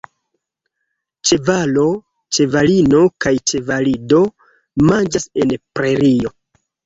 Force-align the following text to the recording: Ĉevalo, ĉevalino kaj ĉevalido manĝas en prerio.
Ĉevalo, 1.31 1.83
ĉevalino 2.37 3.03
kaj 3.25 3.33
ĉevalido 3.51 4.23
manĝas 4.91 5.27
en 5.45 5.55
prerio. 5.79 6.33